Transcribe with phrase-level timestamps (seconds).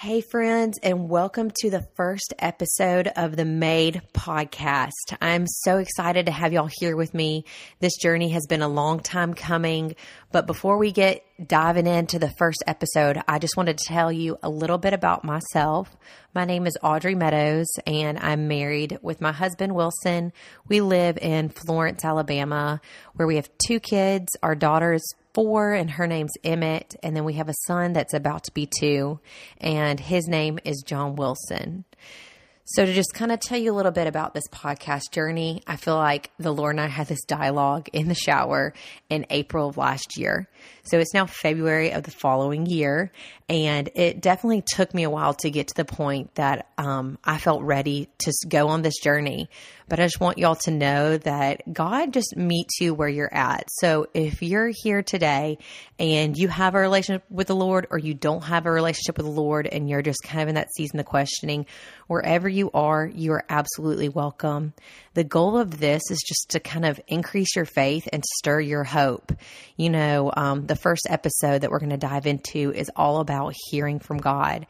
[0.00, 4.92] Hey, friends, and welcome to the first episode of the Made podcast.
[5.20, 7.44] I'm so excited to have y'all here with me.
[7.80, 9.96] This journey has been a long time coming,
[10.30, 14.38] but before we get diving into the first episode, I just wanted to tell you
[14.40, 15.96] a little bit about myself.
[16.32, 20.32] My name is Audrey Meadows, and I'm married with my husband, Wilson.
[20.68, 22.80] We live in Florence, Alabama,
[23.14, 24.28] where we have two kids.
[24.44, 25.02] Our daughter's
[25.38, 26.96] four, and her name's Emmett.
[27.00, 29.20] And then we have a son that's about to be two,
[29.58, 31.84] and his name is John Wilson.
[32.64, 35.76] So, to just kind of tell you a little bit about this podcast journey, I
[35.76, 38.74] feel like the Lord and I had this dialogue in the shower
[39.08, 40.48] in April of last year.
[40.82, 43.12] So, it's now February of the following year.
[43.48, 47.38] And it definitely took me a while to get to the point that um, I
[47.38, 49.48] felt ready to go on this journey.
[49.88, 53.68] But I just want y'all to know that God just meets you where you're at.
[53.80, 55.58] So, if you're here today
[55.98, 59.26] and you have a relationship with the Lord, or you don't have a relationship with
[59.26, 61.66] the Lord, and you're just kind of in that season of questioning,
[62.06, 64.74] wherever you are, you are absolutely welcome.
[65.14, 68.84] The goal of this is just to kind of increase your faith and stir your
[68.84, 69.32] hope.
[69.76, 73.54] You know, um, the first episode that we're going to dive into is all about
[73.70, 74.66] hearing from God.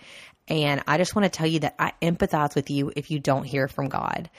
[0.47, 3.45] And I just want to tell you that I empathize with you if you don't
[3.45, 4.31] hear from God.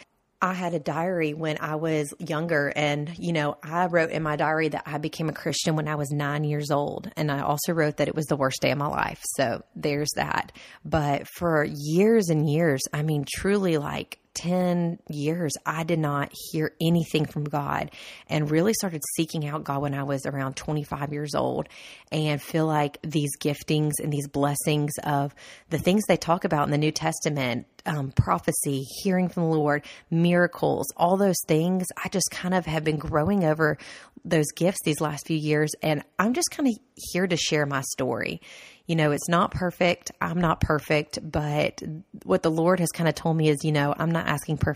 [0.41, 4.37] I had a diary when I was younger, and you know, I wrote in my
[4.37, 7.73] diary that I became a Christian when I was nine years old, and I also
[7.73, 9.21] wrote that it was the worst day of my life.
[9.35, 10.53] So there's that.
[10.85, 16.73] But for years and years, I mean, truly like 10 years, I did not hear
[16.79, 17.91] anything from God
[18.29, 21.67] and really started seeking out God when I was around 25 years old
[22.11, 25.35] and feel like these giftings and these blessings of
[25.69, 29.85] the things they talk about in the New Testament, um, prophecy, hearing from the Lord,
[30.09, 33.77] miracles, all those things, I just kind of have been growing over
[34.23, 35.71] those gifts these last few years.
[35.81, 36.73] And I'm just kind of
[37.11, 38.41] here to share my story
[38.89, 40.11] you know, it's not perfect.
[40.19, 41.83] I'm not perfect, but
[42.23, 44.75] what the Lord has kind of told me is, you know, I'm not asking for,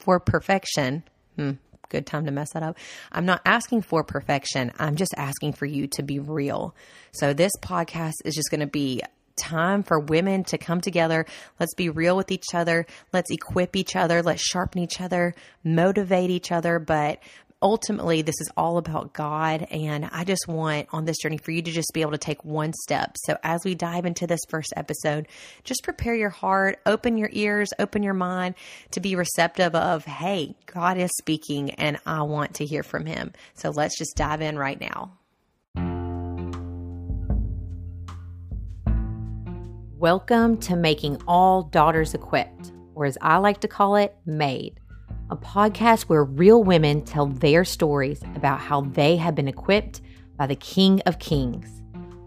[0.00, 1.04] for perfection.
[1.36, 1.52] Hmm,
[1.88, 2.76] good time to mess that up.
[3.12, 4.72] I'm not asking for perfection.
[4.80, 6.74] I'm just asking for you to be real.
[7.12, 9.00] So this podcast is just going to be
[9.36, 11.24] time for women to come together.
[11.60, 12.84] Let's be real with each other.
[13.12, 14.22] Let's equip each other.
[14.22, 17.20] Let's sharpen each other, motivate each other, but
[17.62, 19.66] ultimately this is all about God.
[19.70, 22.44] And I just want on this journey for you to just be able to take
[22.44, 23.16] one step.
[23.24, 25.28] So as we dive into this first episode,
[25.64, 28.56] just prepare your heart, open your ears, open your mind
[28.90, 33.32] to be receptive of, hey, God is speaking and I want to hear from him.
[33.54, 35.12] So let's just dive in right now.
[39.96, 44.80] Welcome to Making All Daughters Equipped, or as I like to call it, Made
[45.30, 50.00] a podcast where real women tell their stories about how they have been equipped
[50.36, 51.82] by the King of Kings.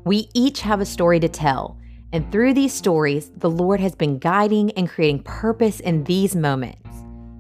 [0.05, 1.77] We each have a story to tell,
[2.11, 6.89] and through these stories, the Lord has been guiding and creating purpose in these moments.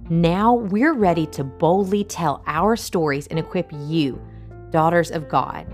[0.09, 4.21] Now we're ready to boldly tell our stories and equip you,
[4.69, 5.65] daughters of God.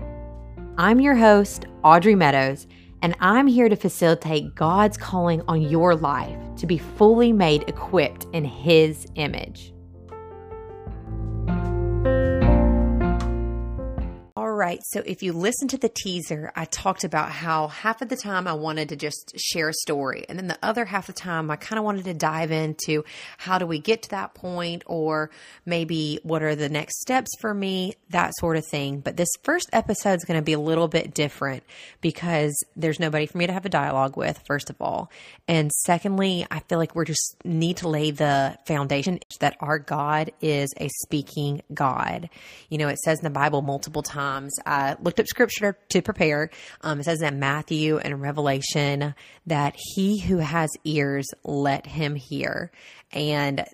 [0.78, 2.66] I'm your host, Audrey Meadows,
[3.02, 8.26] and I'm here to facilitate God's calling on your life to be fully made equipped
[8.32, 9.74] in His image.
[14.62, 14.80] Right.
[14.90, 18.46] So if you listen to the teaser, I talked about how half of the time
[18.46, 20.24] I wanted to just share a story.
[20.28, 23.04] And then the other half of the time I kind of wanted to dive into
[23.38, 25.30] how do we get to that point or
[25.66, 29.00] maybe what are the next steps for me, that sort of thing.
[29.00, 31.64] But this first episode is going to be a little bit different
[32.00, 35.10] because there's nobody for me to have a dialogue with, first of all.
[35.48, 40.30] And secondly, I feel like we're just need to lay the foundation that our God
[40.40, 42.30] is a speaking God.
[42.68, 46.50] You know, it says in the Bible multiple times I looked up scripture to prepare.
[46.80, 49.14] Um, it says in Matthew and Revelation
[49.46, 52.70] that he who has ears, let him hear.
[53.12, 53.64] And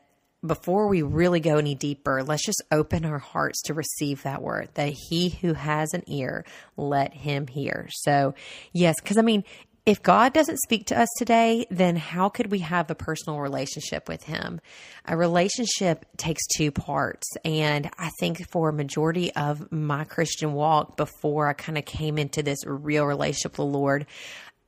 [0.46, 4.68] before we really go any deeper, let's just open our hearts to receive that word
[4.74, 6.44] that he who has an ear,
[6.76, 7.88] let him hear.
[7.90, 8.34] So,
[8.72, 9.42] yes, because I mean,
[9.88, 14.06] if God doesn't speak to us today, then how could we have a personal relationship
[14.06, 14.60] with Him?
[15.06, 17.26] A relationship takes two parts.
[17.42, 22.18] And I think for a majority of my Christian walk before I kind of came
[22.18, 24.04] into this real relationship with the Lord,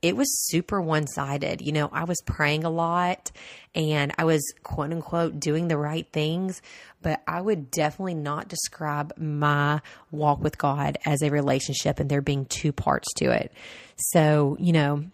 [0.01, 1.61] it was super one sided.
[1.61, 3.31] You know, I was praying a lot
[3.75, 6.61] and I was quote unquote doing the right things,
[7.01, 12.21] but I would definitely not describe my walk with God as a relationship and there
[12.21, 13.53] being two parts to it.
[13.95, 15.05] So, you know,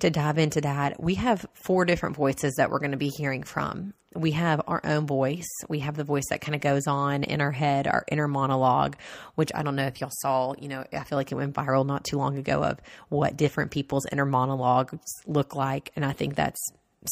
[0.00, 3.42] to dive into that, we have four different voices that we're going to be hearing
[3.42, 3.94] from.
[4.18, 5.48] We have our own voice.
[5.68, 8.96] We have the voice that kind of goes on in our head, our inner monologue,
[9.36, 11.86] which I don't know if y'all saw, you know, I feel like it went viral
[11.86, 15.92] not too long ago of what different people's inner monologues look like.
[15.96, 16.60] And I think that's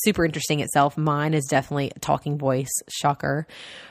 [0.04, 0.98] super interesting itself.
[0.98, 3.46] Mine is definitely a talking voice, shocker.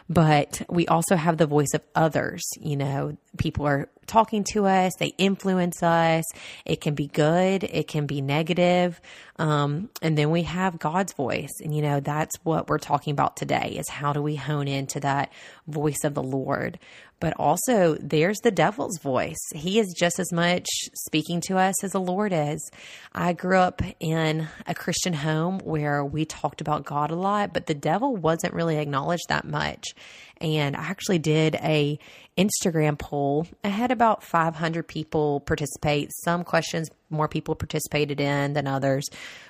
[0.10, 2.44] But we also have the voice of others.
[2.60, 6.26] You know, people are talking to us, they influence us.
[6.66, 9.00] It can be good, it can be negative.
[9.38, 11.54] Um, and then we have God's voice.
[11.62, 15.00] And, you know, that's what we're talking about today is how do we hone into
[15.02, 15.32] that
[15.68, 16.80] voice of the Lord?
[17.20, 19.38] But also, there's the devil's voice.
[19.54, 20.68] He is just as much
[21.06, 22.70] speaking to us as the Lord is.
[23.14, 27.68] I grew up in a Christian home where we talked about God a lot, but
[27.68, 29.96] the devil wasn't really acknowledged that much.
[30.42, 31.98] And I actually did a
[32.38, 33.48] Instagram poll.
[33.64, 36.12] I had about 500 people participate.
[36.24, 39.06] Some questions more people participated in than others,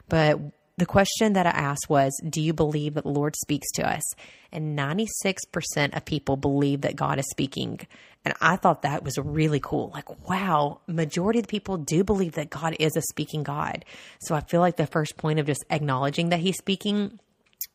[0.07, 0.39] but
[0.77, 4.03] the question that I asked was, Do you believe that the Lord speaks to us?
[4.51, 7.79] And 96% of people believe that God is speaking.
[8.23, 9.91] And I thought that was really cool.
[9.93, 13.85] Like, wow, majority of the people do believe that God is a speaking God.
[14.19, 17.19] So I feel like the first point of just acknowledging that He's speaking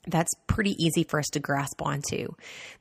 [0.06, 2.28] that's pretty easy for us to grasp onto.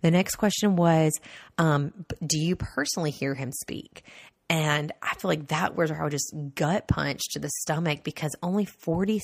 [0.01, 1.13] The next question was,
[1.57, 4.03] um, do you personally hear him speak?
[4.49, 8.65] And I feel like that was I just gut punch to the stomach because only
[8.65, 9.19] 46%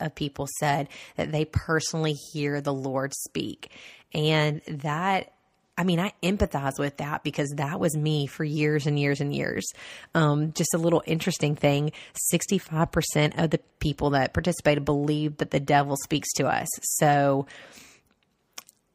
[0.00, 3.70] of people said that they personally hear the Lord speak.
[4.14, 5.34] And that
[5.80, 9.34] I mean, I empathize with that because that was me for years and years and
[9.34, 9.66] years.
[10.14, 11.92] Um, just a little interesting thing
[12.34, 16.68] 65% of the people that participated believe that the devil speaks to us.
[16.82, 17.46] So,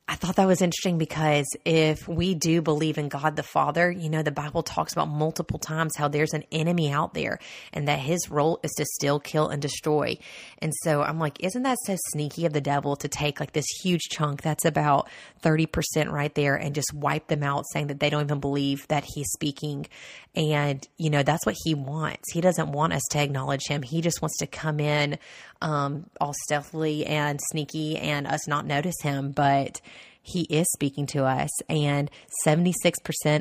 [0.07, 4.07] I thought that was interesting because if we do believe in God the Father, you
[4.07, 7.40] know, the Bible talks about multiple times how there's an enemy out there
[7.74, 10.19] and that his role is to steal, kill, and destroy.
[10.60, 13.66] And so I'm like, isn't that so sneaky of the devil to take like this
[13.81, 15.10] huge chunk that's about
[15.42, 19.06] 30% right there and just wipe them out, saying that they don't even believe that
[19.16, 19.88] he's speaking?
[20.36, 22.31] And, you know, that's what he wants.
[22.31, 23.81] He doesn't want us to acknowledge him.
[23.81, 25.18] He just wants to come in
[25.65, 29.31] um, all stealthily and sneaky and us not notice him.
[29.31, 29.81] But
[30.21, 31.50] he is speaking to us.
[31.69, 32.09] And
[32.47, 32.73] 76%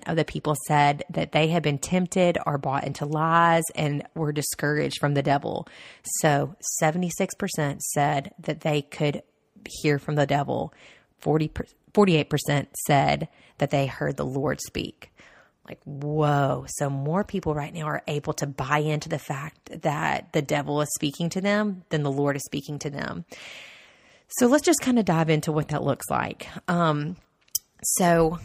[0.06, 4.32] of the people said that they had been tempted or bought into lies and were
[4.32, 5.66] discouraged from the devil.
[6.20, 9.22] So 76% said that they could
[9.80, 10.74] hear from the devil.
[11.20, 11.52] 40,
[11.94, 13.28] 48% said
[13.58, 15.13] that they heard the Lord speak.
[15.66, 16.66] Like, whoa.
[16.68, 20.80] So more people right now are able to buy into the fact that the devil
[20.82, 23.24] is speaking to them than the Lord is speaking to them.
[24.38, 26.48] So let's just kind of dive into what that looks like.
[26.68, 27.16] Um,
[27.82, 28.38] so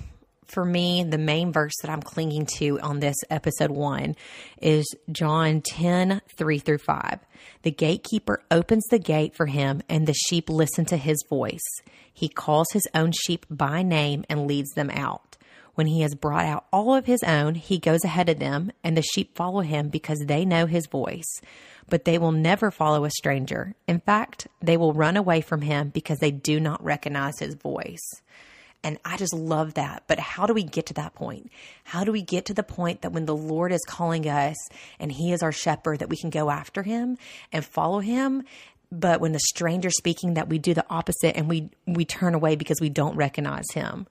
[0.49, 4.15] for me, the main verse that I'm clinging to on this episode one
[4.61, 7.19] is John 10, 3 through 5.
[7.61, 11.59] The gatekeeper opens the gate for him, and the sheep listen to his voice.
[12.11, 15.37] He calls his own sheep by name and leads them out.
[15.79, 18.97] When he has brought out all of his own, he goes ahead of them, and
[18.97, 21.39] the sheep follow him because they know his voice.
[21.87, 23.75] But they will never follow a stranger.
[23.87, 28.05] In fact, they will run away from him because they do not recognize his voice.
[28.83, 30.03] And I just love that.
[30.05, 31.49] But how do we get to that point?
[31.85, 34.57] How do we get to the point that when the Lord is calling us
[34.99, 37.17] and He is our shepherd, that we can go after Him
[37.53, 38.43] and follow Him?
[38.91, 42.57] But when the stranger's speaking, that we do the opposite and we we turn away
[42.57, 44.07] because we don't recognize Him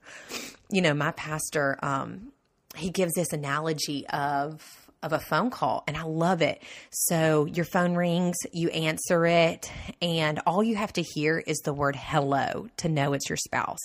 [0.71, 2.33] you know, my pastor, um,
[2.77, 6.61] he gives this analogy of of a phone call and I love it.
[6.91, 9.71] So your phone rings, you answer it,
[10.03, 13.79] and all you have to hear is the word hello to know it's your spouse.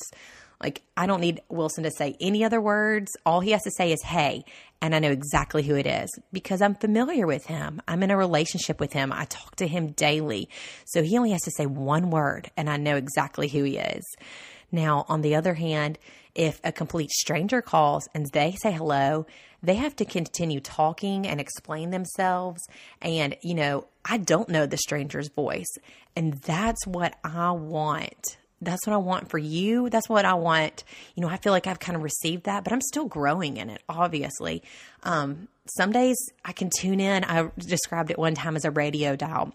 [0.61, 3.11] Like I don't need Wilson to say any other words.
[3.25, 4.43] All he has to say is hey,
[4.81, 7.81] and I know exactly who it is because I'm familiar with him.
[7.87, 9.11] I'm in a relationship with him.
[9.11, 10.49] I talk to him daily.
[10.85, 14.03] So he only has to say one word and I know exactly who he is.
[14.71, 15.99] Now, on the other hand,
[16.35, 19.25] if a complete stranger calls and they say hello,
[19.61, 22.61] they have to continue talking and explain themselves.
[23.01, 25.77] And, you know, I don't know the stranger's voice.
[26.15, 28.37] And that's what I want.
[28.61, 29.89] That's what I want for you.
[29.89, 30.83] That's what I want.
[31.15, 33.69] You know, I feel like I've kind of received that, but I'm still growing in
[33.69, 34.63] it, obviously.
[35.03, 35.47] Um,
[35.77, 37.23] some days I can tune in.
[37.23, 39.53] I described it one time as a radio dial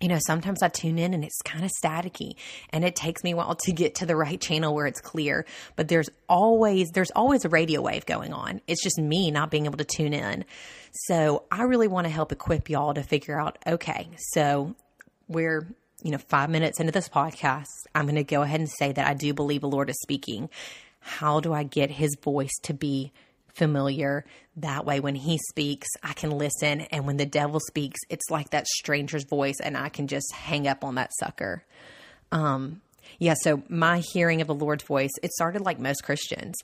[0.00, 2.34] you know, sometimes I tune in and it's kind of staticky
[2.70, 5.44] and it takes me a while to get to the right channel where it's clear.
[5.76, 8.60] But there's always, there's always a radio wave going on.
[8.68, 10.44] It's just me not being able to tune in.
[10.92, 14.74] So I really want to help equip y'all to figure out, okay, so
[15.26, 15.66] we're,
[16.02, 17.66] you know, five minutes into this podcast.
[17.94, 20.48] I'm going to go ahead and say that I do believe the Lord is speaking.
[21.00, 23.12] How do I get his voice to be
[23.58, 24.24] familiar.
[24.56, 26.82] That way, when he speaks, I can listen.
[26.82, 30.66] And when the devil speaks, it's like that stranger's voice, and I can just hang
[30.66, 31.64] up on that sucker.
[32.32, 32.80] Um,
[33.18, 36.56] yeah, so my hearing of the Lord's voice, it started like most Christians.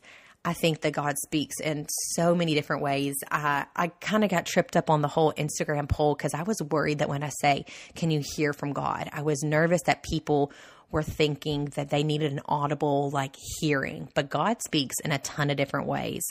[0.44, 3.14] I think that God speaks in so many different ways.
[3.30, 6.60] I, I kind of got tripped up on the whole Instagram poll because I was
[6.62, 9.08] worried that when I say, Can you hear from God?
[9.12, 10.52] I was nervous that people
[10.90, 15.50] were thinking that they needed an audible like hearing, but God speaks in a ton
[15.50, 16.22] of different ways.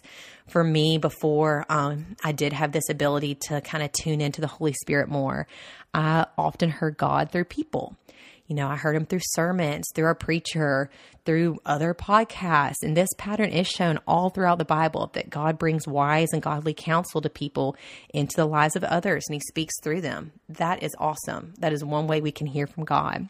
[0.47, 4.47] For me, before um, I did have this ability to kind of tune into the
[4.47, 5.47] Holy Spirit more,
[5.93, 7.97] I often heard God through people.
[8.47, 10.89] You know, I heard him through sermons, through a preacher,
[11.25, 12.83] through other podcasts.
[12.83, 16.73] And this pattern is shown all throughout the Bible that God brings wise and godly
[16.73, 17.75] counsel to people
[18.13, 20.33] into the lives of others and he speaks through them.
[20.49, 21.53] That is awesome.
[21.59, 23.29] That is one way we can hear from God.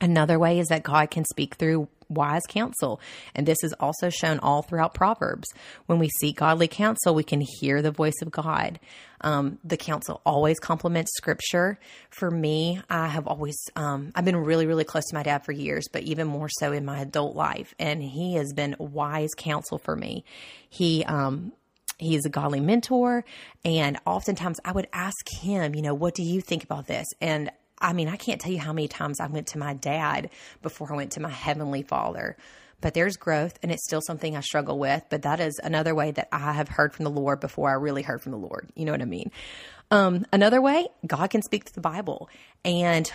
[0.00, 3.00] Another way is that God can speak through wise counsel.
[3.34, 5.48] And this is also shown all throughout Proverbs.
[5.86, 8.78] When we seek godly counsel, we can hear the voice of God.
[9.22, 11.78] Um, the counsel always complements scripture.
[12.10, 15.52] For me, I have always, um, I've been really, really close to my dad for
[15.52, 17.74] years, but even more so in my adult life.
[17.78, 20.24] And he has been wise counsel for me.
[20.68, 21.52] He, um,
[22.00, 23.24] He's a godly mentor.
[23.64, 27.06] And oftentimes I would ask him, you know, what do you think about this?
[27.20, 27.50] And
[27.80, 30.30] I mean, I can't tell you how many times I went to my dad
[30.62, 32.36] before I went to my heavenly father.
[32.80, 35.04] But there's growth, and it's still something I struggle with.
[35.10, 38.02] But that is another way that I have heard from the Lord before I really
[38.02, 38.70] heard from the Lord.
[38.74, 39.30] You know what I mean?
[39.90, 42.30] Um, another way, God can speak to the Bible.
[42.64, 43.10] And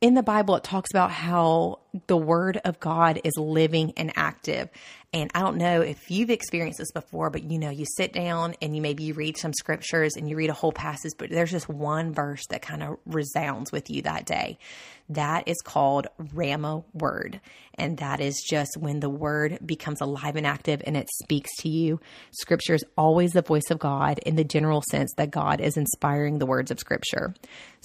[0.00, 4.70] in the Bible, it talks about how the word of God is living and active.
[5.14, 8.54] And I don't know if you've experienced this before, but you know, you sit down
[8.62, 11.50] and you maybe you read some scriptures and you read a whole passage, but there's
[11.50, 14.58] just one verse that kind of resounds with you that day.
[15.10, 17.40] That is called rhema word.
[17.74, 21.68] And that is just when the word becomes alive and active and it speaks to
[21.68, 22.00] you.
[22.30, 26.38] Scripture is always the voice of God in the general sense that God is inspiring
[26.38, 27.34] the words of scripture.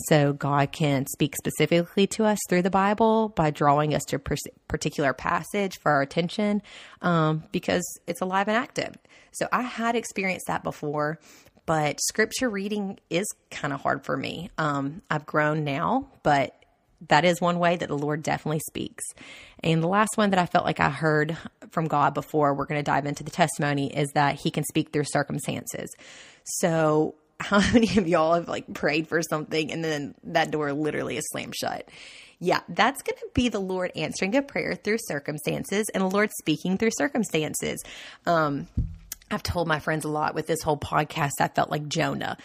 [0.07, 4.19] So God can speak specifically to us through the Bible by drawing us to a
[4.67, 6.61] particular passage for our attention
[7.01, 8.95] um, because it's alive and active.
[9.33, 11.19] So I had experienced that before,
[11.65, 14.49] but scripture reading is kind of hard for me.
[14.57, 16.53] Um, I've grown now, but
[17.09, 19.03] that is one way that the Lord definitely speaks.
[19.63, 21.37] And the last one that I felt like I heard
[21.71, 24.91] from God before we're going to dive into the testimony is that He can speak
[24.91, 25.93] through circumstances.
[26.43, 31.17] So, how many of y'all have like prayed for something and then that door literally
[31.17, 31.87] is slammed shut?
[32.39, 36.29] Yeah, that's going to be the Lord answering a prayer through circumstances and the Lord
[36.39, 37.83] speaking through circumstances.
[38.27, 38.67] Um,
[39.31, 42.37] I've told my friends a lot with this whole podcast, I felt like Jonah.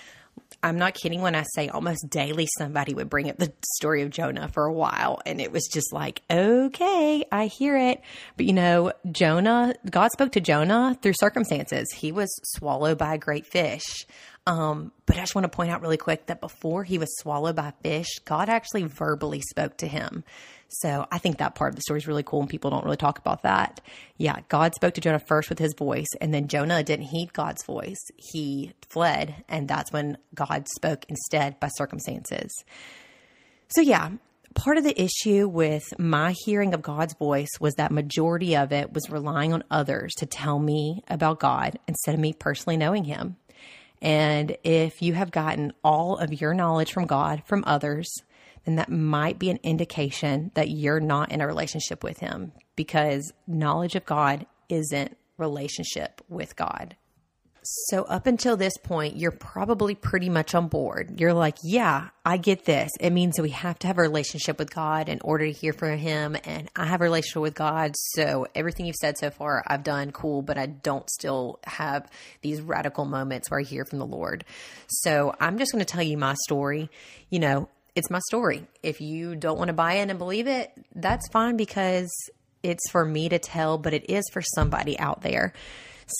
[0.62, 4.10] I'm not kidding when I say almost daily somebody would bring up the story of
[4.10, 5.20] Jonah for a while.
[5.26, 8.00] And it was just like, okay, I hear it.
[8.36, 11.88] But you know, Jonah, God spoke to Jonah through circumstances.
[11.92, 14.06] He was swallowed by a great fish.
[14.46, 17.54] Um, but I just want to point out really quick that before he was swallowed
[17.56, 20.24] by fish, God actually verbally spoke to him.
[20.80, 22.96] So I think that part of the story is really cool and people don't really
[22.96, 23.80] talk about that.
[24.16, 27.64] Yeah, God spoke to Jonah first with his voice, and then Jonah didn't heed God's
[27.64, 28.00] voice.
[28.16, 32.50] He fled, and that's when God spoke instead by circumstances.
[33.68, 34.10] So, yeah,
[34.54, 38.92] part of the issue with my hearing of God's voice was that majority of it
[38.92, 43.36] was relying on others to tell me about God instead of me personally knowing him.
[44.02, 48.10] And if you have gotten all of your knowledge from God from others,
[48.64, 53.32] then that might be an indication that you're not in a relationship with Him because
[53.46, 56.96] knowledge of God isn't relationship with God.
[57.64, 61.20] So, up until this point, you're probably pretty much on board.
[61.20, 62.90] You're like, yeah, I get this.
[62.98, 65.72] It means that we have to have a relationship with God in order to hear
[65.72, 66.36] from Him.
[66.44, 67.94] And I have a relationship with God.
[67.96, 72.60] So, everything you've said so far, I've done cool, but I don't still have these
[72.60, 74.44] radical moments where I hear from the Lord.
[74.88, 76.90] So, I'm just going to tell you my story.
[77.30, 78.66] You know, it's my story.
[78.82, 82.10] If you don't want to buy in and believe it, that's fine because
[82.64, 85.52] it's for me to tell, but it is for somebody out there.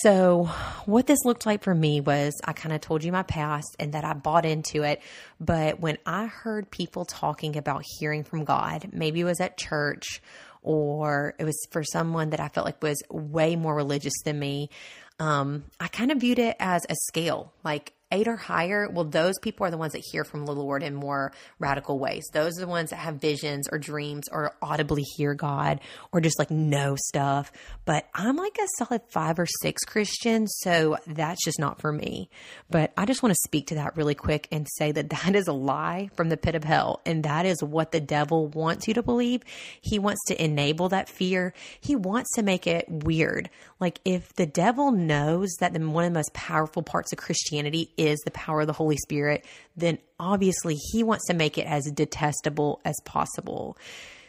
[0.01, 0.49] So,
[0.87, 3.93] what this looked like for me was I kind of told you my past and
[3.93, 5.03] that I bought into it.
[5.39, 10.23] But when I heard people talking about hearing from God, maybe it was at church
[10.63, 14.71] or it was for someone that I felt like was way more religious than me,
[15.19, 17.53] um, I kind of viewed it as a scale.
[17.65, 20.83] Like eight or higher, well, those people are the ones that hear from the Lord
[20.83, 22.25] in more radical ways.
[22.33, 25.81] Those are the ones that have visions or dreams or audibly hear God
[26.13, 27.51] or just like know stuff.
[27.85, 32.29] But I'm like a solid five or six Christian, so that's just not for me.
[32.71, 35.49] But I just want to speak to that really quick and say that that is
[35.49, 37.01] a lie from the pit of hell.
[37.07, 39.43] And that is what the devil wants you to believe.
[39.81, 41.55] He wants to enable that fear.
[41.81, 43.49] He wants to make it weird.
[43.81, 47.91] Like if the devil knows that the, one of the most powerful parts of Christianity
[48.03, 49.45] is the power of the Holy Spirit,
[49.77, 53.77] then obviously he wants to make it as detestable as possible.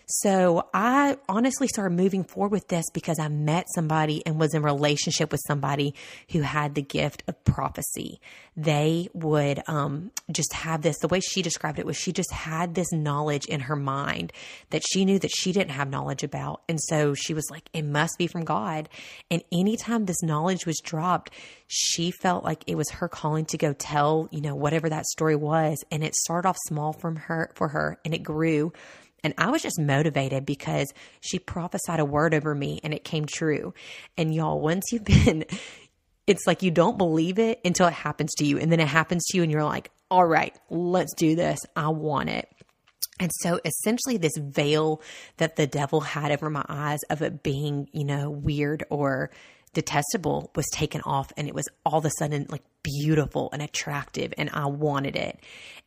[0.06, 4.62] So I honestly started moving forward with this because I met somebody and was in
[4.62, 5.96] relationship with somebody
[6.32, 8.20] who had the gift of prophecy.
[8.56, 11.00] They would um, just have this.
[11.00, 14.32] The way she described it was she just had this knowledge in her mind
[14.70, 17.84] that she knew that she didn't have knowledge about, and so she was like, "It
[17.84, 18.90] must be from God."
[19.32, 21.32] And anytime this knowledge was dropped,
[21.68, 25.36] she felt like it was her calling to go tell, you know, whatever that story
[25.36, 25.84] was.
[25.90, 28.72] And it started off small from her for her, and it grew
[29.24, 33.26] and I was just motivated because she prophesied a word over me and it came
[33.26, 33.74] true.
[34.18, 35.46] And y'all, once you've been,
[36.28, 38.58] it's like you don't believe it until it happens to you.
[38.58, 41.60] And then it happens to you and you're like, all right, let's do this.
[41.76, 42.50] I want it.
[43.20, 45.02] And so essentially this veil
[45.38, 49.30] that the devil had over my eyes of it being, you know, weird or
[49.74, 54.34] detestable was taken off and it was all of a sudden like beautiful and attractive
[54.38, 55.40] and I wanted it.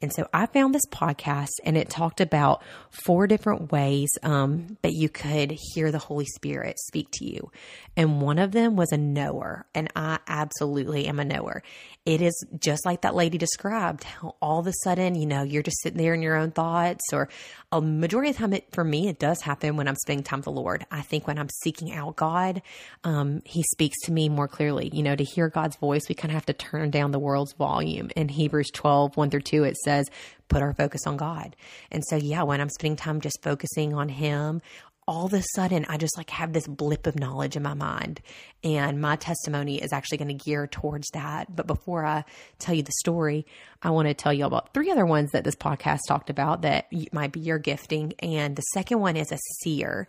[0.02, 4.92] And so I found this podcast and it talked about four different ways um, that
[4.92, 7.50] you could hear the Holy Spirit speak to you.
[7.96, 9.64] And one of them was a knower.
[9.74, 11.62] And I absolutely am a knower.
[12.04, 15.62] It is just like that lady described how all of a sudden, you know, you're
[15.62, 17.30] just sitting there in your own thoughts or
[17.72, 20.40] a majority of the time it, for me, it does happen when I'm spending time
[20.40, 20.84] with the Lord.
[20.90, 22.60] I think when I'm seeking out God,
[23.02, 26.30] um, he speaks to me more clearly, you know, to hear God's voice, we kind
[26.30, 28.10] of have to turn turn down the world's volume.
[28.16, 30.06] In Hebrews 12, 1 through 2, it says,
[30.48, 31.56] put our focus on God.
[31.90, 34.62] And so, yeah, when I'm spending time just focusing on Him,
[35.08, 38.20] all of a sudden I just like have this blip of knowledge in my mind.
[38.64, 41.54] And my testimony is actually going to gear towards that.
[41.54, 42.24] But before I
[42.58, 43.46] tell you the story,
[43.82, 46.86] I want to tell you about three other ones that this podcast talked about that
[47.12, 48.14] might be your gifting.
[48.18, 50.08] And the second one is a seer.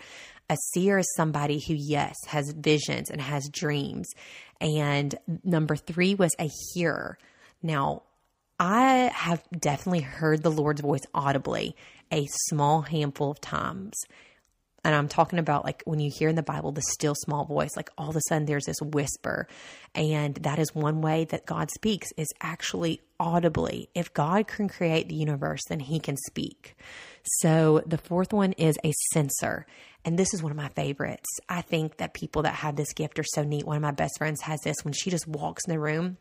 [0.49, 4.07] A seer is somebody who, yes, has visions and has dreams.
[4.59, 7.17] And number three was a hearer.
[7.61, 8.03] Now,
[8.59, 11.75] I have definitely heard the Lord's voice audibly
[12.11, 13.93] a small handful of times.
[14.83, 17.71] And I'm talking about like when you hear in the Bible the still small voice,
[17.75, 19.47] like all of a sudden there's this whisper.
[19.93, 23.89] And that is one way that God speaks is actually audibly.
[23.93, 26.77] If God can create the universe, then he can speak.
[27.27, 29.65] So the fourth one is a sensor.
[30.05, 31.27] And this is one of my favorites.
[31.49, 33.65] I think that people that have this gift are so neat.
[33.65, 36.17] One of my best friends has this when she just walks in the room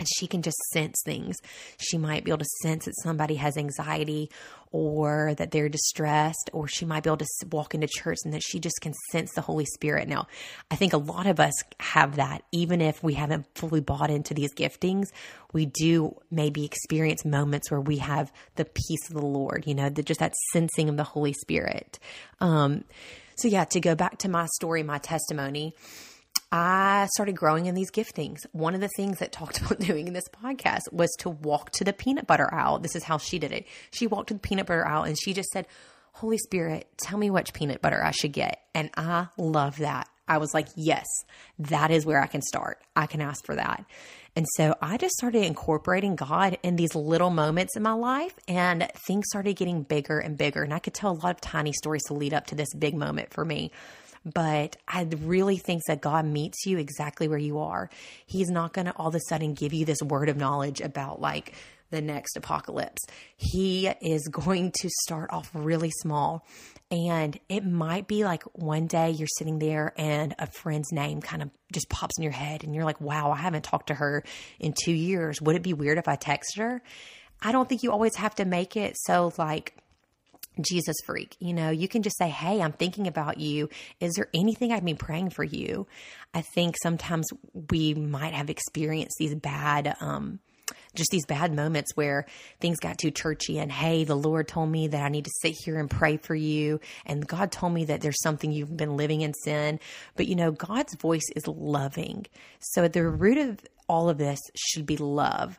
[0.00, 1.36] and she can just sense things.
[1.78, 4.30] She might be able to sense that somebody has anxiety
[4.72, 8.42] or that they're distressed, or she might be able to walk into church and that
[8.42, 10.08] she just can sense the Holy Spirit.
[10.08, 10.26] Now,
[10.70, 14.32] I think a lot of us have that, even if we haven't fully bought into
[14.32, 15.08] these giftings,
[15.52, 19.90] we do maybe experience moments where we have the peace of the Lord, you know,
[19.90, 21.98] the, just that sensing of the Holy Spirit.
[22.40, 22.84] Um,
[23.36, 25.74] so, yeah, to go back to my story, my testimony,
[26.52, 28.38] I started growing in these giftings.
[28.52, 31.84] One of the things that talked about doing in this podcast was to walk to
[31.84, 32.78] the peanut butter aisle.
[32.78, 33.66] This is how she did it.
[33.92, 35.66] She walked to the peanut butter aisle and she just said,
[36.12, 38.62] Holy Spirit, tell me which peanut butter I should get.
[38.74, 40.08] And I love that.
[40.26, 41.06] I was like, yes,
[41.58, 42.80] that is where I can start.
[42.94, 43.84] I can ask for that.
[44.36, 48.88] And so I just started incorporating God in these little moments in my life, and
[49.08, 50.62] things started getting bigger and bigger.
[50.62, 52.94] And I could tell a lot of tiny stories to lead up to this big
[52.94, 53.72] moment for me.
[54.24, 57.88] But I really think that God meets you exactly where you are.
[58.26, 61.20] He's not going to all of a sudden give you this word of knowledge about
[61.20, 61.54] like
[61.90, 63.02] the next apocalypse.
[63.36, 66.46] He is going to start off really small.
[66.90, 71.42] And it might be like one day you're sitting there and a friend's name kind
[71.42, 74.24] of just pops in your head and you're like, wow, I haven't talked to her
[74.58, 75.40] in two years.
[75.40, 76.82] Would it be weird if I texted her?
[77.40, 79.76] I don't think you always have to make it so like
[80.60, 81.36] Jesus freak.
[81.38, 83.68] You know, you can just say, Hey, I'm thinking about you.
[84.00, 85.86] Is there anything I've been praying for you?
[86.34, 87.28] I think sometimes
[87.70, 90.40] we might have experienced these bad, um,
[90.94, 92.26] just these bad moments where
[92.60, 95.54] things got too churchy and hey the lord told me that i need to sit
[95.64, 99.20] here and pray for you and god told me that there's something you've been living
[99.20, 99.78] in sin
[100.16, 102.26] but you know god's voice is loving
[102.60, 105.58] so at the root of all of this should be love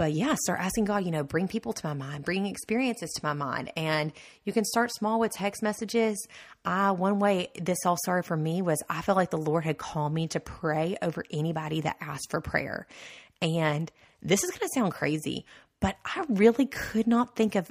[0.00, 3.20] but yeah, start asking God, you know, bring people to my mind, bring experiences to
[3.22, 3.70] my mind.
[3.76, 6.26] And you can start small with text messages.
[6.64, 9.76] I, one way this all started for me was I felt like the Lord had
[9.76, 12.86] called me to pray over anybody that asked for prayer.
[13.42, 15.44] And this is going to sound crazy,
[15.80, 17.70] but I really could not think of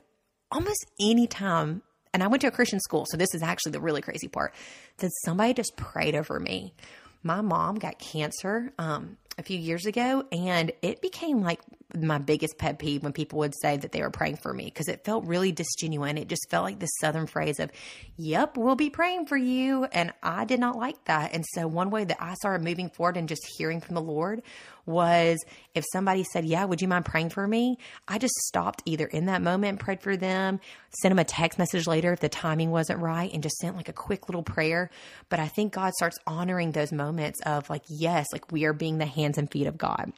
[0.52, 1.82] almost any time.
[2.13, 4.54] And I went to a Christian school, so this is actually the really crazy part
[5.00, 6.76] that somebody just prayed over me.
[7.24, 11.62] My mom got cancer um, a few years ago, and it became like
[11.95, 14.88] my biggest pet peeve when people would say that they were praying for me because
[14.88, 16.19] it felt really disgenuine.
[16.19, 17.71] It just felt like this southern phrase of,
[18.17, 19.86] Yep, we'll be praying for you.
[19.86, 21.34] And I did not like that.
[21.34, 24.43] And so, one way that I started moving forward and just hearing from the Lord
[24.86, 27.80] was if somebody said, Yeah, would you mind praying for me?
[28.08, 30.60] I just stopped either in that moment, prayed for them,
[31.02, 33.89] sent them a text message later if the timing wasn't right, and just sent like
[33.89, 34.91] a quick little prayer.
[35.30, 38.99] But I think God starts honoring those moments of like, Yes, like we are being
[38.99, 40.13] the hands and feet of God.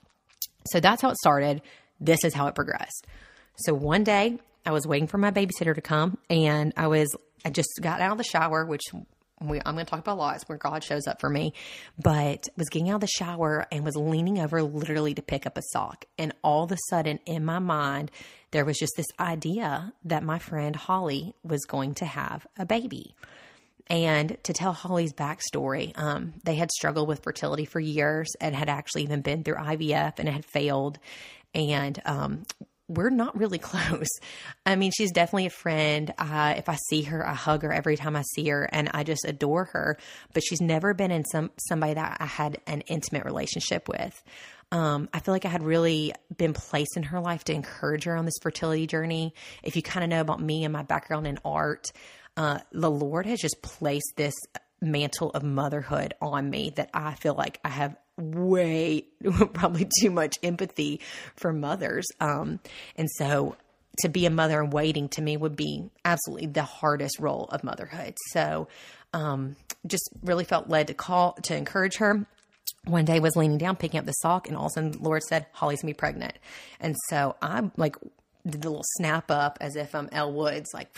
[0.65, 1.61] So that's how it started.
[1.99, 3.07] This is how it progressed.
[3.57, 7.49] So one day I was waiting for my babysitter to come and I was, I
[7.49, 8.83] just got out of the shower, which
[9.41, 10.35] we, I'm going to talk about a lot.
[10.35, 11.53] It's where God shows up for me.
[11.97, 15.57] But was getting out of the shower and was leaning over literally to pick up
[15.57, 16.05] a sock.
[16.17, 18.11] And all of a sudden, in my mind,
[18.51, 23.15] there was just this idea that my friend Holly was going to have a baby.
[23.87, 28.69] And to tell Holly's backstory, um, they had struggled with fertility for years and had
[28.69, 30.99] actually even been through IVF and it had failed.
[31.53, 32.43] And um,
[32.91, 34.09] we're not really close.
[34.65, 36.13] I mean, she's definitely a friend.
[36.17, 39.03] Uh, if I see her, I hug her every time I see her, and I
[39.03, 39.97] just adore her.
[40.33, 44.21] But she's never been in some somebody that I had an intimate relationship with.
[44.73, 48.15] Um, I feel like I had really been placed in her life to encourage her
[48.15, 49.33] on this fertility journey.
[49.63, 51.91] If you kind of know about me and my background in art,
[52.37, 54.35] uh, the Lord has just placed this
[54.81, 59.05] mantle of motherhood on me that I feel like I have way
[59.53, 61.01] probably too much empathy
[61.35, 62.05] for mothers.
[62.19, 62.59] Um,
[62.95, 63.55] and so
[63.99, 67.63] to be a mother and waiting to me would be absolutely the hardest role of
[67.63, 68.15] motherhood.
[68.31, 68.67] So
[69.13, 72.25] um, just really felt led to call to encourage her.
[72.85, 74.99] One day was leaning down, picking up the sock, and all of a sudden, the
[74.99, 76.33] Lord said, Holly's be pregnant.
[76.79, 77.95] And so I'm like,
[78.45, 80.89] did the little snap up as if I'm Elle Woods, like,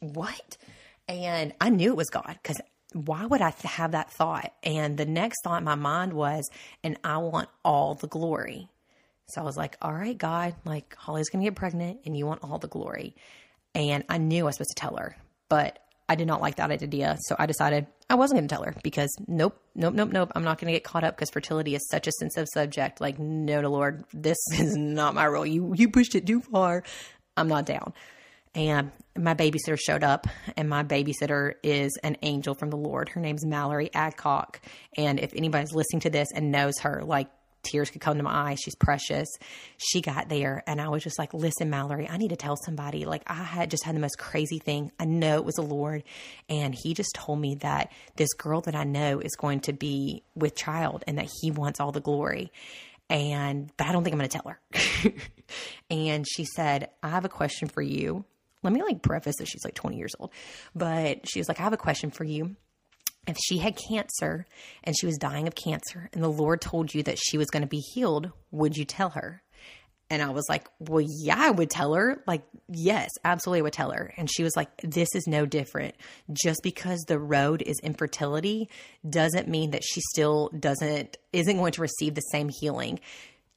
[0.00, 0.56] what?
[1.08, 2.60] And I knew it was God because
[2.92, 4.52] why would I have that thought?
[4.62, 6.48] And the next thought in my mind was,
[6.82, 8.68] and I want all the glory.
[9.28, 12.26] So I was like, all right, God, like Holly's going to get pregnant and you
[12.26, 13.14] want all the glory.
[13.74, 15.16] And I knew I was supposed to tell her,
[15.48, 17.18] but I did not like that idea.
[17.20, 20.32] So I decided I wasn't going to tell her because nope, nope, nope, nope.
[20.34, 23.00] I'm not going to get caught up because fertility is such a sensitive subject.
[23.00, 25.46] Like, no, no, Lord, this is not my role.
[25.46, 26.82] You, you pushed it too far.
[27.36, 27.92] I'm not down.
[28.54, 33.10] And my babysitter showed up, and my babysitter is an angel from the Lord.
[33.10, 34.60] Her name's Mallory Adcock.
[34.96, 37.28] And if anybody's listening to this and knows her, like
[37.62, 38.58] tears could come to my eyes.
[38.62, 39.28] She's precious.
[39.76, 43.04] She got there, and I was just like, Listen, Mallory, I need to tell somebody.
[43.04, 44.92] Like, I had just had the most crazy thing.
[44.98, 46.04] I know it was the Lord,
[46.48, 50.22] and He just told me that this girl that I know is going to be
[50.34, 52.52] with child and that He wants all the glory
[53.10, 54.60] and but I don't think I'm to tell her.
[55.90, 58.26] and she said, "I have a question for you
[58.62, 60.30] let me like preface that she's like 20 years old,
[60.74, 62.56] but she was like, I have a question for you.
[63.28, 64.46] If she had cancer
[64.82, 67.62] and she was dying of cancer and the Lord told you that she was going
[67.62, 69.42] to be healed, would you tell her?
[70.10, 72.22] And I was like, well, yeah, I would tell her.
[72.26, 74.14] Like, yes, absolutely, I would tell her.
[74.16, 75.94] And she was like, this is no different.
[76.32, 78.70] Just because the road is infertility
[79.08, 83.00] doesn't mean that she still doesn't, isn't going to receive the same healing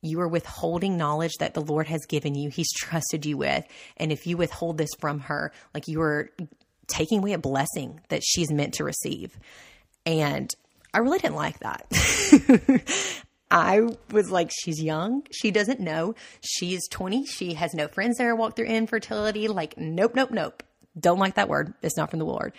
[0.01, 3.65] you are withholding knowledge that the Lord has given you, He's trusted you with.
[3.97, 6.31] And if you withhold this from her, like you are
[6.91, 9.37] taking away a blessing that she's meant to receive.
[10.05, 10.53] And
[10.93, 11.85] I really didn't like that.
[13.51, 15.23] I was like, she's young.
[15.31, 16.15] She doesn't know.
[16.41, 17.25] She's 20.
[17.25, 19.47] She has no friends there walk through infertility.
[19.49, 20.63] Like, nope, nope, nope.
[20.97, 21.73] Don't like that word.
[21.81, 22.53] It's not from the Lord.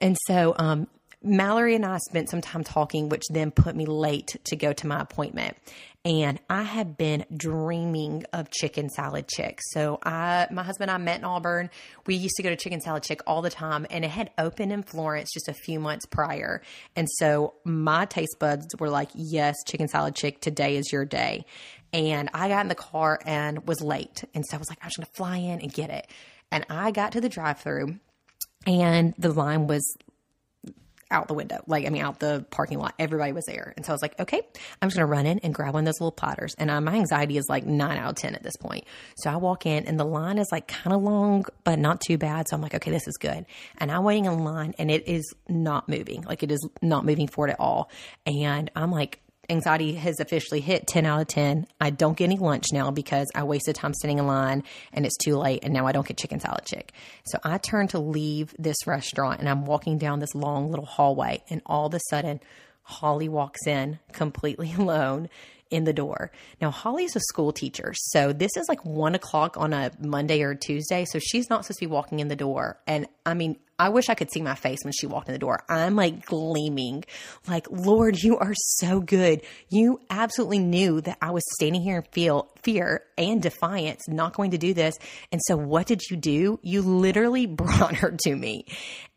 [0.00, 0.86] And so, um,
[1.24, 4.86] Mallory and I spent some time talking, which then put me late to go to
[4.86, 5.56] my appointment.
[6.04, 9.60] And I have been dreaming of chicken salad chick.
[9.70, 11.70] So I, my husband and I met in Auburn.
[12.06, 14.70] We used to go to chicken salad chick all the time and it had opened
[14.70, 16.60] in Florence just a few months prior.
[16.94, 21.46] And so my taste buds were like, yes, chicken salad chick, today is your day.
[21.94, 24.24] And I got in the car and was late.
[24.34, 26.06] And so I was like, I'm just going to fly in and get it.
[26.50, 27.98] And I got to the drive through
[28.66, 29.96] and the line was
[31.10, 32.94] out the window, like, I mean, out the parking lot.
[32.98, 33.72] Everybody was there.
[33.76, 34.40] And so I was like, okay,
[34.80, 36.54] I'm just going to run in and grab one of those little platters.
[36.58, 38.84] And uh, my anxiety is like nine out of 10 at this point.
[39.16, 42.18] So I walk in and the line is like kind of long, but not too
[42.18, 42.48] bad.
[42.48, 43.46] So I'm like, okay, this is good.
[43.78, 46.22] And I'm waiting in line and it is not moving.
[46.22, 47.90] Like it is not moving forward at all.
[48.26, 51.66] And I'm like, anxiety has officially hit 10 out of 10.
[51.80, 55.16] I don't get any lunch now because I wasted time standing in line and it's
[55.16, 56.92] too late and now I don't get chicken salad chick.
[57.24, 61.42] So I turn to leave this restaurant and I'm walking down this long little hallway
[61.50, 62.40] and all of a sudden
[62.82, 65.28] Holly walks in completely alone
[65.70, 66.30] in the door.
[66.60, 70.54] Now, Holly's a school teacher, so this is like one o'clock on a Monday or
[70.54, 72.78] Tuesday, so she's not supposed to be walking in the door.
[72.86, 75.38] And I mean, I wish I could see my face when she walked in the
[75.38, 75.64] door.
[75.68, 77.04] I'm like gleaming,
[77.48, 79.42] like, Lord, you are so good.
[79.68, 84.52] You absolutely knew that I was standing here and feel fear and defiance, not going
[84.52, 84.96] to do this.
[85.32, 86.60] And so what did you do?
[86.62, 88.66] You literally brought her to me.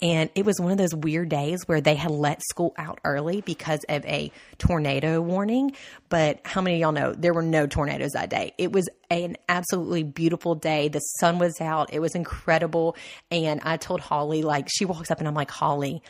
[0.02, 3.42] And it was one of those weird days where they had let school out early
[3.42, 5.74] because of a tornado warning.
[6.10, 8.54] But how many of y'all know there were no tornadoes that day?
[8.58, 10.88] It was an absolutely beautiful day.
[10.90, 11.94] The sun was out.
[11.94, 12.96] It was incredible.
[13.32, 16.02] And I told Holly, like, she walks up and I'm like, Holly,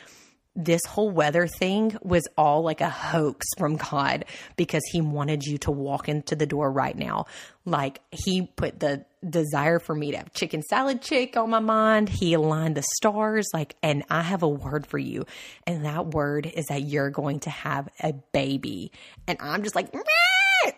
[0.58, 4.24] this whole weather thing was all like a hoax from God
[4.56, 7.26] because he wanted you to walk into the door right now.
[7.64, 12.08] Like he put the desire for me to have chicken salad chick on my mind.
[12.08, 15.26] He aligned the stars like and I have a word for you.
[15.64, 18.90] And that word is that you're going to have a baby.
[19.28, 19.94] And I'm just like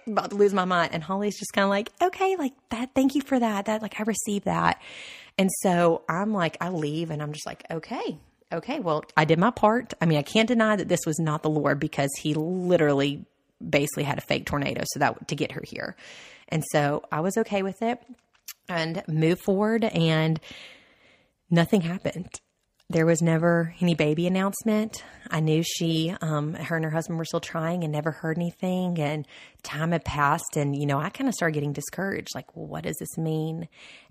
[0.06, 3.14] about to lose my mind and Holly's just kind of like, "Okay, like that thank
[3.14, 3.64] you for that.
[3.64, 4.78] That like I received that."
[5.40, 8.18] And so I'm like I leave and I'm just like, "Okay,
[8.52, 9.94] okay, well, I did my part.
[9.98, 13.24] I mean, I can't deny that this was not the Lord because he literally
[13.66, 15.96] basically had a fake tornado so that to get her here.
[16.48, 18.02] And so I was okay with it
[18.68, 20.38] and moved forward and
[21.48, 22.28] nothing happened
[22.90, 25.04] there was never any baby announcement.
[25.30, 28.98] I knew she, um, her and her husband were still trying and never heard anything.
[28.98, 29.28] And
[29.62, 30.56] time had passed.
[30.56, 32.30] And, you know, I kind of started getting discouraged.
[32.34, 33.68] Like, well, what does this mean?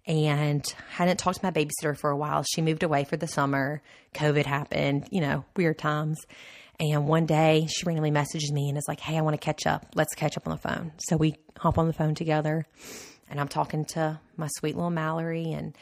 [0.07, 2.43] And hadn't talked to my babysitter for a while.
[2.43, 3.81] She moved away for the summer.
[4.13, 6.17] COVID happened, you know, weird times.
[6.79, 9.67] And one day she randomly messages me and is like, Hey, I want to catch
[9.67, 9.87] up.
[9.93, 10.93] Let's catch up on the phone.
[10.99, 12.65] So we hop on the phone together
[13.29, 15.75] and I'm talking to my sweet little Mallory and,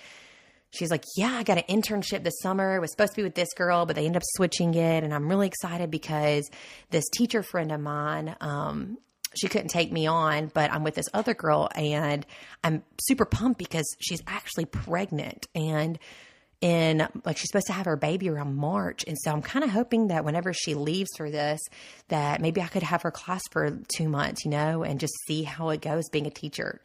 [0.72, 2.76] she's like, Yeah, I got an internship this summer.
[2.76, 5.04] It was supposed to be with this girl, but they ended up switching it.
[5.04, 6.50] And I'm really excited because
[6.90, 8.98] this teacher friend of mine, um,
[9.36, 12.26] she couldn't take me on, but I'm with this other girl and
[12.64, 16.00] I'm super pumped because she's actually pregnant and
[16.60, 19.04] in like she's supposed to have her baby around March.
[19.08, 21.60] And so I'm kind of hoping that whenever she leaves for this,
[22.08, 25.44] that maybe I could have her class for two months, you know, and just see
[25.44, 26.82] how it goes being a teacher.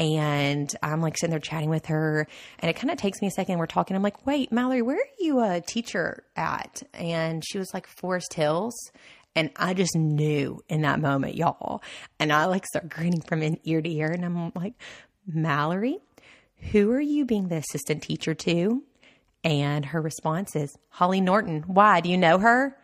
[0.00, 2.26] And I'm like sitting there chatting with her,
[2.58, 3.58] and it kind of takes me a second.
[3.58, 3.94] We're talking.
[3.94, 6.82] I'm like, wait, Mallory, where are you a teacher at?
[6.94, 8.74] And she was like, Forest Hills.
[9.36, 11.82] And I just knew in that moment, y'all.
[12.18, 14.10] And I like start grinning from ear to ear.
[14.10, 14.72] And I'm like,
[15.26, 15.98] Mallory,
[16.72, 18.82] who are you being the assistant teacher to?
[19.44, 21.62] And her response is, Holly Norton.
[21.66, 22.00] Why?
[22.00, 22.74] Do you know her?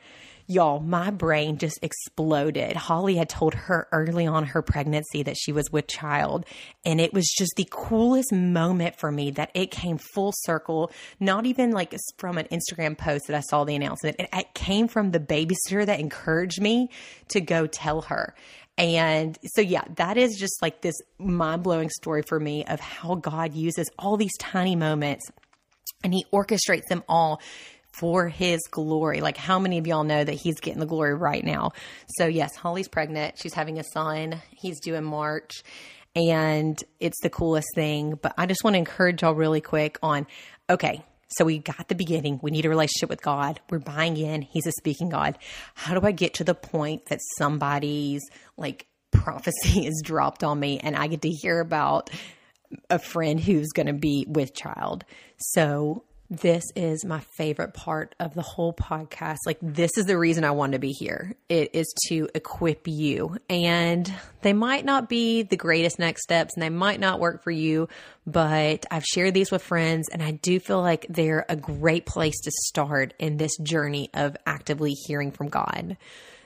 [0.48, 2.76] Y'all, my brain just exploded.
[2.76, 6.46] Holly had told her early on her pregnancy that she was with child.
[6.84, 11.46] And it was just the coolest moment for me that it came full circle, not
[11.46, 14.16] even like from an Instagram post that I saw the announcement.
[14.20, 16.90] It, it came from the babysitter that encouraged me
[17.28, 18.34] to go tell her.
[18.78, 23.16] And so, yeah, that is just like this mind blowing story for me of how
[23.16, 25.28] God uses all these tiny moments
[26.04, 27.40] and he orchestrates them all
[27.98, 29.20] for his glory.
[29.20, 31.72] Like, how many of y'all know that he's getting the glory right now?
[32.18, 33.38] So, yes, Holly's pregnant.
[33.38, 34.42] She's having a son.
[34.50, 35.62] He's due in March.
[36.14, 38.18] And it's the coolest thing.
[38.20, 40.26] But I just want to encourage y'all really quick on
[40.68, 42.38] okay, so we got the beginning.
[42.42, 43.60] We need a relationship with God.
[43.70, 44.42] We're buying in.
[44.42, 45.38] He's a speaking God.
[45.74, 48.22] How do I get to the point that somebody's
[48.56, 52.10] like prophecy is dropped on me and I get to hear about
[52.90, 55.04] a friend who's going to be with child?
[55.38, 59.38] So this is my favorite part of the whole podcast.
[59.46, 61.34] Like, this is the reason I want to be here.
[61.48, 63.36] It is to equip you.
[63.48, 64.12] And
[64.42, 67.88] they might not be the greatest next steps and they might not work for you,
[68.26, 72.40] but I've shared these with friends and I do feel like they're a great place
[72.42, 75.96] to start in this journey of actively hearing from God.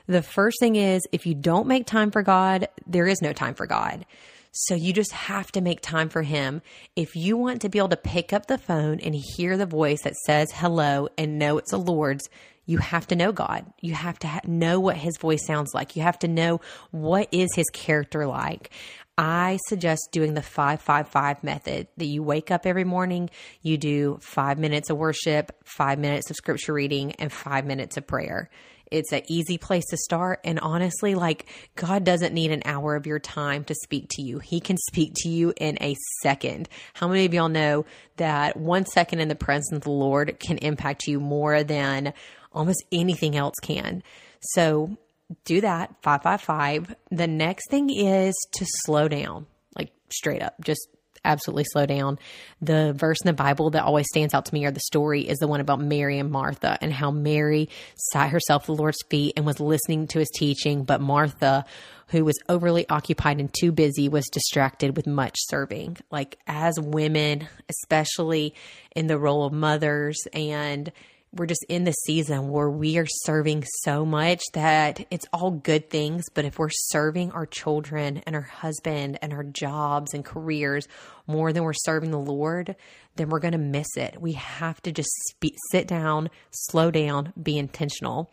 [0.07, 3.55] The first thing is if you don't make time for God, there is no time
[3.55, 4.05] for God.
[4.51, 6.61] So you just have to make time for him.
[6.95, 10.01] If you want to be able to pick up the phone and hear the voice
[10.03, 12.29] that says hello and know it's the Lord's,
[12.65, 13.65] you have to know God.
[13.79, 15.95] You have to ha- know what his voice sounds like.
[15.95, 16.59] You have to know
[16.91, 18.71] what is his character like.
[19.17, 23.29] I suggest doing the 555 method that you wake up every morning,
[23.61, 28.07] you do 5 minutes of worship, 5 minutes of scripture reading and 5 minutes of
[28.07, 28.49] prayer.
[28.91, 30.41] It's an easy place to start.
[30.43, 34.39] And honestly, like God doesn't need an hour of your time to speak to you.
[34.39, 36.69] He can speak to you in a second.
[36.93, 37.85] How many of y'all know
[38.17, 42.13] that one second in the presence of the Lord can impact you more than
[42.51, 44.03] almost anything else can?
[44.41, 44.97] So
[45.45, 46.95] do that 555.
[47.09, 50.87] The next thing is to slow down, like straight up, just
[51.23, 52.19] absolutely slow down.
[52.61, 55.37] The verse in the Bible that always stands out to me or the story is
[55.39, 57.69] the one about Mary and Martha and how Mary
[58.11, 61.65] sat herself at the Lord's feet and was listening to his teaching, but Martha,
[62.07, 65.97] who was overly occupied and too busy, was distracted with much serving.
[66.11, 68.53] Like as women, especially
[68.95, 70.91] in the role of mothers and
[71.33, 75.89] we're just in the season where we are serving so much that it's all good
[75.89, 76.25] things.
[76.33, 80.87] But if we're serving our children and our husband and our jobs and careers
[81.27, 82.75] more than we're serving the Lord,
[83.15, 84.19] then we're going to miss it.
[84.19, 88.29] We have to just speak, sit down, slow down, be intentional.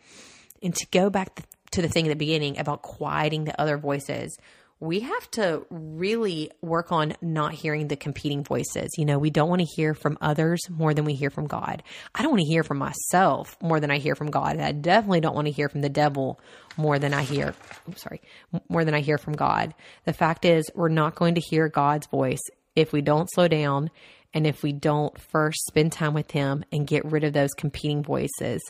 [0.61, 4.37] And to go back to the thing at the beginning about quieting the other voices,
[4.79, 8.89] we have to really work on not hearing the competing voices.
[8.97, 11.83] You know, we don't want to hear from others more than we hear from God.
[12.15, 14.53] I don't want to hear from myself more than I hear from God.
[14.53, 16.39] And I definitely don't want to hear from the devil
[16.77, 17.53] more than I hear,
[17.87, 18.21] I'm sorry,
[18.69, 19.73] more than I hear from God.
[20.05, 22.41] The fact is, we're not going to hear God's voice
[22.75, 23.91] if we don't slow down
[24.33, 28.03] and if we don't first spend time with Him and get rid of those competing
[28.03, 28.61] voices.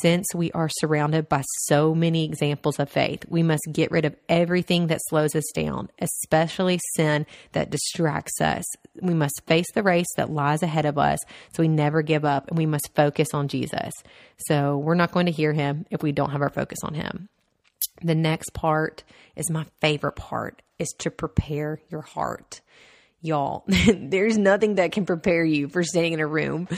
[0.00, 4.16] Since we are surrounded by so many examples of faith, we must get rid of
[4.28, 8.64] everything that slows us down, especially sin that distracts us.
[9.00, 11.20] We must face the race that lies ahead of us
[11.52, 13.92] so we never give up and we must focus on Jesus.
[14.48, 17.28] So we're not going to hear Him if we don't have our focus on Him.
[18.02, 19.04] The next part
[19.36, 22.60] is my favorite part is to prepare your heart
[23.20, 26.68] y'all, there's nothing that can prepare you for staying in a room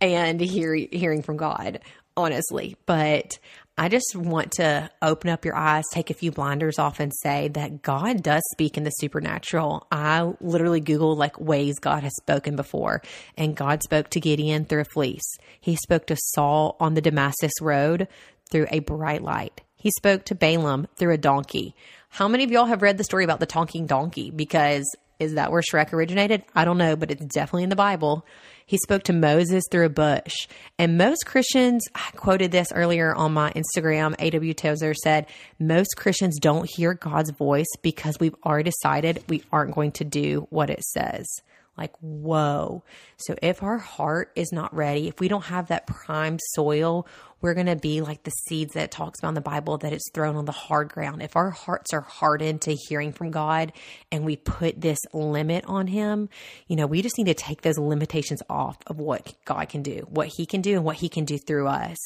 [0.00, 1.80] and hear, hearing from God,
[2.16, 2.76] honestly.
[2.86, 3.38] But
[3.76, 7.48] I just want to open up your eyes, take a few blinders off, and say
[7.48, 9.86] that God does speak in the supernatural.
[9.90, 13.00] I literally Google like ways God has spoken before,
[13.36, 15.38] and God spoke to Gideon through a fleece.
[15.60, 18.08] He spoke to Saul on the Damascus road
[18.50, 19.62] through a bright light.
[19.76, 21.74] He spoke to Balaam through a donkey.
[22.10, 24.30] How many of y'all have read the story about the talking donkey?
[24.30, 24.84] Because
[25.20, 26.42] is that where Shrek originated?
[26.54, 28.26] I don't know, but it's definitely in the Bible.
[28.66, 30.34] He spoke to Moses through a bush.
[30.78, 35.26] And most Christians, I quoted this earlier on my Instagram, AW Tozer said,
[35.58, 40.46] most Christians don't hear God's voice because we've already decided we aren't going to do
[40.50, 41.26] what it says.
[41.76, 42.84] Like, whoa.
[43.16, 47.06] So if our heart is not ready, if we don't have that primed soil,
[47.40, 50.10] we're going to be like the seeds that talks about in the Bible that it's
[50.12, 51.22] thrown on the hard ground.
[51.22, 53.72] If our hearts are hardened to hearing from God
[54.12, 56.28] and we put this limit on Him,
[56.66, 60.06] you know, we just need to take those limitations off of what God can do,
[60.10, 61.96] what He can do, and what He can do through us.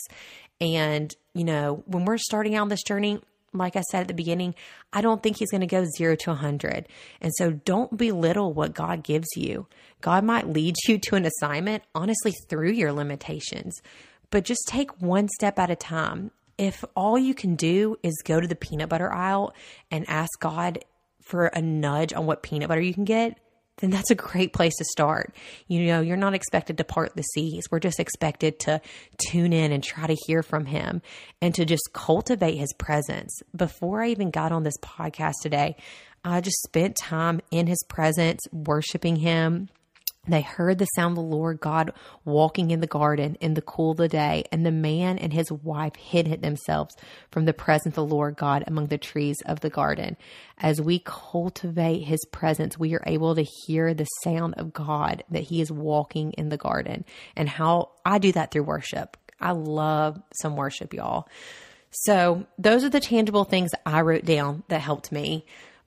[0.60, 3.20] And, you know, when we're starting out on this journey,
[3.54, 4.54] like I said at the beginning,
[4.92, 6.88] I don't think he's going to go zero to 100.
[7.20, 9.66] And so don't belittle what God gives you.
[10.00, 13.80] God might lead you to an assignment, honestly, through your limitations,
[14.30, 16.30] but just take one step at a time.
[16.58, 19.54] If all you can do is go to the peanut butter aisle
[19.90, 20.84] and ask God
[21.22, 23.38] for a nudge on what peanut butter you can get,
[23.78, 25.34] then that's a great place to start.
[25.66, 27.64] You know, you're not expected to part the seas.
[27.70, 28.80] We're just expected to
[29.18, 31.02] tune in and try to hear from him
[31.40, 33.40] and to just cultivate his presence.
[33.54, 35.76] Before I even got on this podcast today,
[36.24, 39.68] I just spent time in his presence, worshiping him,
[40.26, 41.92] they heard the sound of the Lord God
[42.24, 45.50] walking in the garden in the cool of the day, and the man and his
[45.52, 46.96] wife hid themselves
[47.30, 50.16] from the presence of the Lord God among the trees of the garden.
[50.58, 55.44] As we cultivate his presence, we are able to hear the sound of God that
[55.44, 57.04] he is walking in the garden.
[57.36, 59.16] And how I do that through worship.
[59.40, 61.28] I love some worship, y'all.
[61.90, 65.44] So, those are the tangible things I wrote down that helped me.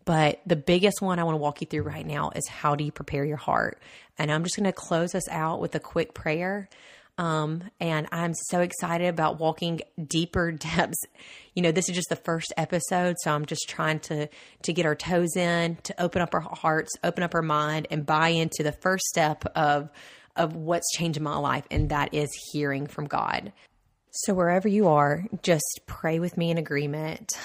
[0.08, 2.86] But the biggest one I want to walk you through right now is how do
[2.86, 3.82] you prepare your heart?
[4.18, 6.70] And I'm just going to close us out with a quick prayer.
[7.18, 11.04] Um, and I'm so excited about walking deeper depths.
[11.56, 14.30] You know, this is just the first episode, so I'm just trying to
[14.64, 18.06] to get our toes in, to open up our hearts, open up our mind, and
[18.06, 19.90] buy into the first step of
[20.38, 23.52] of what's changing my life, and that is hearing from God.
[24.12, 27.38] So wherever you are, just pray with me in agreement.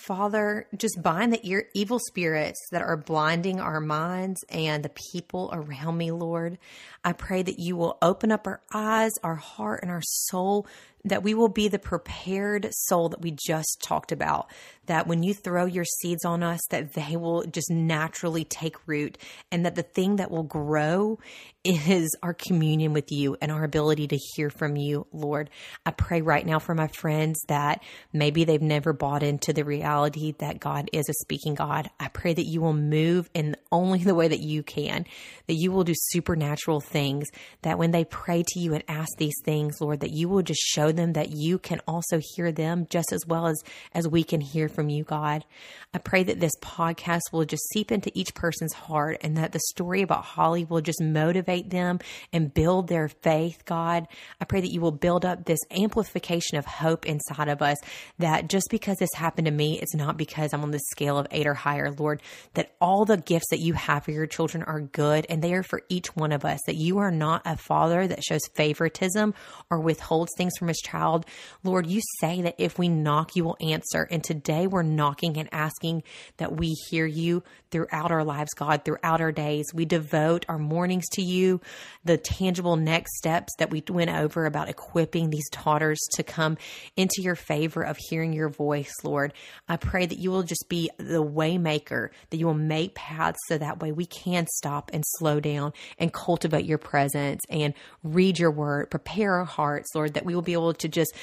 [0.00, 5.98] Father, just bind the evil spirits that are blinding our minds and the people around
[5.98, 6.56] me, Lord.
[7.04, 10.66] I pray that you will open up our eyes, our heart, and our soul
[11.04, 14.50] that we will be the prepared soul that we just talked about
[14.86, 19.18] that when you throw your seeds on us that they will just naturally take root
[19.50, 21.18] and that the thing that will grow
[21.62, 25.50] is our communion with you and our ability to hear from you lord
[25.84, 27.82] i pray right now for my friends that
[28.12, 31.90] maybe they've never bought into the reality that God is a speaking God.
[31.98, 35.06] I pray that you will move in only the way that you can,
[35.46, 37.26] that you will do supernatural things,
[37.62, 40.60] that when they pray to you and ask these things, Lord, that you will just
[40.60, 43.62] show them that you can also hear them just as well as,
[43.94, 45.44] as we can hear from you, God.
[45.92, 49.60] I pray that this podcast will just seep into each person's heart and that the
[49.70, 51.98] story about Holly will just motivate them
[52.32, 54.06] and build their faith, God.
[54.40, 57.76] I pray that you will build up this amplification of hope inside of us
[58.18, 61.26] that just because this happened to me, it's not because I'm on the scale of
[61.30, 62.22] eight or higher, Lord,
[62.54, 65.62] that all the gifts that you have for your children are good and they are
[65.62, 69.34] for each one of us, that you are not a father that shows favoritism
[69.70, 71.26] or withholds things from his child.
[71.62, 74.06] Lord, you say that if we knock, you will answer.
[74.10, 76.02] And today we're knocking and asking
[76.38, 79.66] that we hear you throughout our lives, God, throughout our days.
[79.72, 81.60] We devote our mornings to you,
[82.04, 86.58] the tangible next steps that we went over about equipping these daughters to come
[86.96, 89.32] into your favor of hearing your voice, Lord.
[89.68, 93.58] I pray that you will just be the waymaker, that you will make paths so
[93.58, 98.50] that way we can stop and slow down and cultivate your presence and read your
[98.50, 101.14] word, prepare our hearts, Lord, that we will be able to just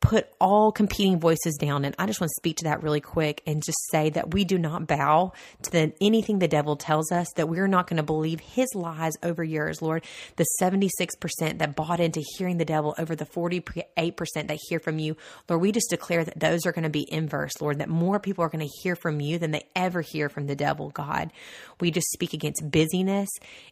[0.00, 1.84] put all competing voices down.
[1.84, 4.44] And I just want to speak to that really quick and just say that we
[4.44, 5.32] do not bow
[5.62, 9.14] to the, anything the devil tells us, that we're not going to believe his lies
[9.22, 10.04] over yours, Lord.
[10.36, 15.16] The 76% that bought into hearing the devil over the 48% that hear from you,
[15.48, 18.44] Lord, we just declare that those are going to be inverse, Lord, that more people
[18.44, 21.32] are going to hear from you than they ever hear from the devil, God.
[21.80, 23.28] We just speak against busyness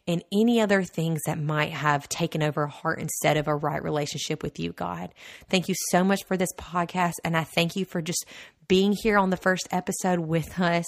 [0.07, 3.83] and any other things that might have taken over a heart instead of a right
[3.83, 5.13] relationship with you, God.
[5.49, 7.15] Thank you so much much for this podcast.
[7.25, 8.25] And I thank you for just
[8.69, 10.85] being here on the first episode with us.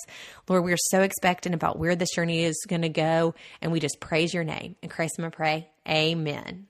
[0.48, 3.36] Lord, we're so expectant about where this journey is going to go.
[3.62, 4.78] And we just praise your name.
[4.82, 5.70] In Christ, I pray.
[5.88, 6.68] Amen.